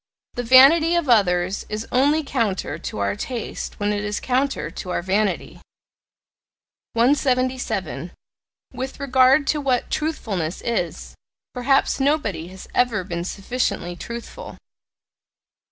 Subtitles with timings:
[0.33, 4.89] The vanity of others is only counter to our taste when it is counter to
[4.89, 5.61] our vanity.
[6.93, 8.09] 177.
[8.73, 11.13] With regard to what "truthfulness" is,
[11.53, 14.57] perhaps nobody has ever been sufficiently truthful.